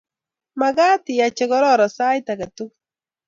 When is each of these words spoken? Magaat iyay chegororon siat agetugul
Magaat 0.61 1.03
iyay 1.13 1.31
chegororon 1.37 1.93
siat 1.95 2.27
agetugul 2.33 2.77